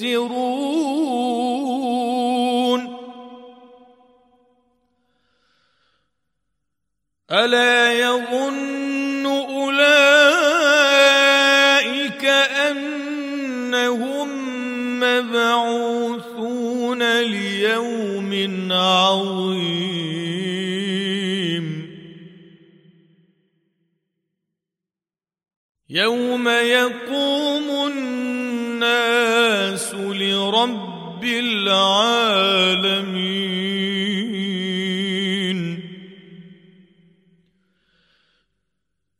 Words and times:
يخسرون 0.00 1.12
ألا 7.30 7.92
يظن 7.92 9.26
أولئك 9.26 9.84
أنهم 12.70 14.28
مبعوثون 15.00 16.62
ليوم 17.20 18.32
عظيم. 18.72 19.92
يوم 25.90 26.48
يقوم 26.48 27.41
الناس 28.82 29.94
لرب 29.94 31.24
العالمين. 31.24 32.32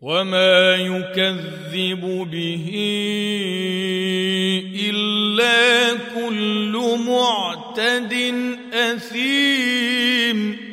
وما 0.00 0.76
يكذب 0.76 2.00
به 2.30 2.66
إلا 4.90 5.94
كل 6.14 6.98
معتد 7.06 8.14
أثيم. 8.72 10.66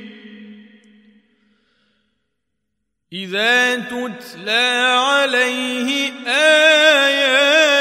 إذا 3.14 3.76
تتلى 3.76 4.96
عليه 4.98 6.12
اياتنا 6.28 7.73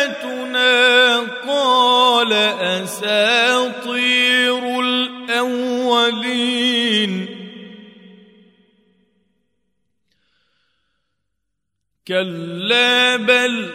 كلا 12.08 13.16
بل 13.16 13.70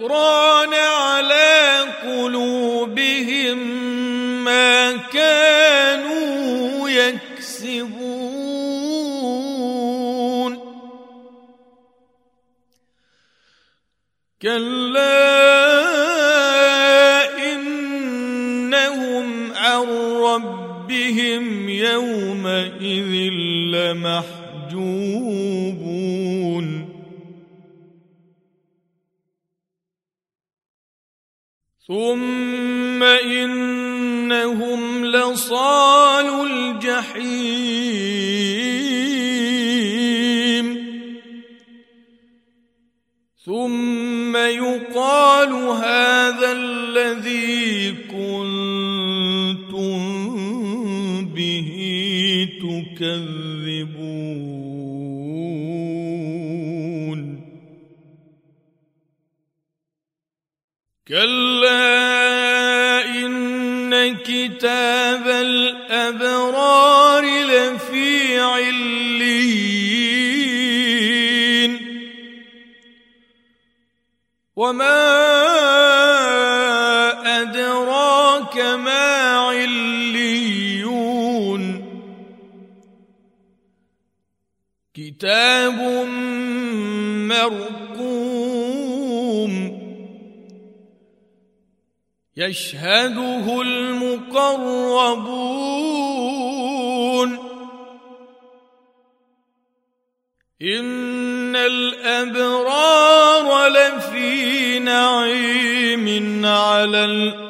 ران 0.00 0.74
على 0.74 1.84
قلوبهم 2.02 3.58
ما 4.44 4.96
كانوا 4.96 6.90
يكسبون. 6.90 7.96
كلا 14.42 15.36
إنهم 17.52 19.52
عن 19.52 19.88
ربهم 20.22 21.68
يومئذ 21.68 23.12
لمحجوبون. 23.74 24.46
ثم 31.88 33.02
إنهم 33.02 35.04
لصال 35.04 36.46
الجحيم. 36.50 37.86
ثم 43.44 44.36
يقال 44.36 45.52
هذا 45.54 46.52
الذي 46.52 47.94
كنتم 48.10 49.98
به 51.34 51.68
تكذبون. 52.62 54.65
كلا 61.08 63.04
إن 63.06 64.16
كتاب 64.16 65.26
الأبرار 65.28 67.24
لفي 67.24 68.40
عليين. 68.40 69.36
وما 74.56 75.06
أدراك 77.42 78.56
ما 78.58 79.38
عليون. 79.38 79.82
كتاب 84.94 85.80
مرقوم 87.28 87.85
يشهده 92.36 93.62
المقربون. 93.62 94.76
إن 100.62 101.56
الأبرار 101.56 102.86
لفي 103.68 104.78
نعيم 104.78 106.46
على 106.46 107.04
الأرائك. 107.04 107.46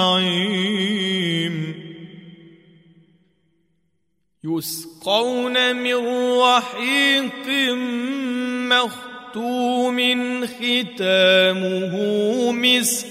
يسقون 4.43 5.75
من 5.75 5.95
رحيق 6.39 7.47
مختوم 8.71 9.99
ختامه 10.45 11.95
مسك 12.51 13.10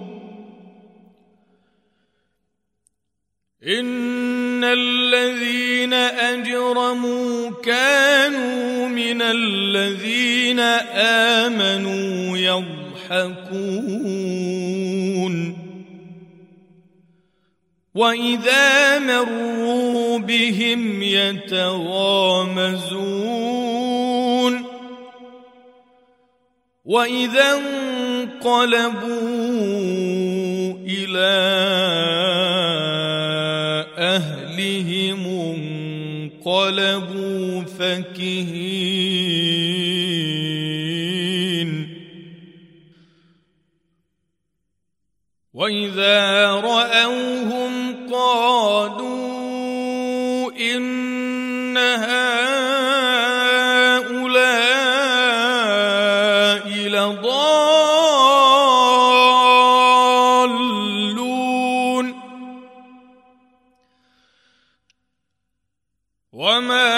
ان 3.67 4.63
الذين 4.63 5.93
اجرموا 5.93 7.51
كانوا 7.63 8.87
من 8.87 9.21
الذين 9.21 10.59
امنوا 11.39 12.37
يضحكون 12.37 13.61
واذا 17.95 18.99
مروا 18.99 20.17
بهم 20.17 21.03
يتغامزون 21.03 22.31
واذا 26.85 27.53
انقلبوا 27.53 29.11
إلى 30.87 32.10
أهلهم 33.97 35.25
انقلبوا 36.45 37.61
فكهين. 37.63 39.11
وإذا 45.53 46.51
رأوهم 46.51 47.71
قالوا 48.11 49.31
ان 50.51 51.77
هؤلاء 51.77 52.20
وما 66.41 66.97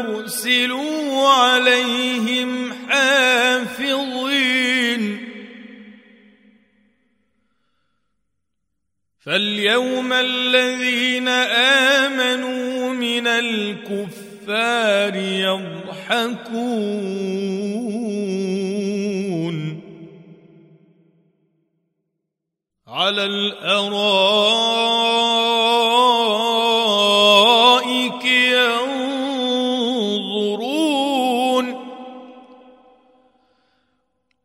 ارسلوا 0.00 1.28
عليهم 1.28 2.72
حافظين 2.88 4.22
فاليوم 9.20 10.12
الذين 10.12 11.28
امنوا 12.08 12.92
من 12.92 13.26
الكفار 13.26 15.16
يضحكون 15.16 16.56
على 22.86 23.24
الارائك 23.24 24.76